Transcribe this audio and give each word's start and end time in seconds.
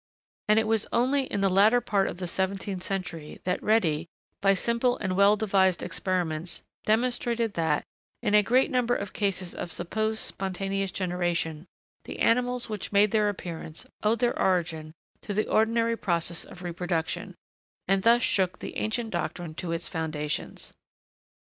And 0.47 0.57
it 0.57 0.65
was 0.65 0.87
only 0.91 1.25
in 1.25 1.41
the 1.41 1.47
latter 1.47 1.79
part 1.79 2.07
of 2.07 2.17
the 2.17 2.25
seventeenth 2.25 2.81
century, 2.81 3.39
that 3.43 3.61
Redi, 3.61 4.07
by 4.41 4.55
simple 4.55 4.97
and 4.97 5.15
well 5.15 5.35
devised 5.35 5.83
experiments, 5.83 6.63
demonstrated 6.85 7.53
that, 7.53 7.85
in 8.23 8.33
a 8.33 8.41
great 8.41 8.71
number 8.71 8.95
of 8.95 9.13
cases 9.13 9.53
of 9.53 9.71
supposed 9.71 10.17
spontaneous 10.17 10.89
generation, 10.89 11.67
the 12.05 12.17
animals 12.17 12.67
which 12.67 12.91
made 12.91 13.11
their 13.11 13.29
appearance 13.29 13.85
owed 14.01 14.17
their 14.21 14.39
origin 14.41 14.95
to 15.21 15.35
the 15.35 15.47
ordinary 15.47 15.95
process 15.95 16.45
of 16.45 16.63
reproduction, 16.63 17.35
and 17.87 18.01
thus 18.01 18.23
shook 18.23 18.57
the 18.57 18.77
ancient 18.77 19.11
doctrine 19.11 19.53
to 19.53 19.71
its 19.71 19.87
foundations. 19.87 20.73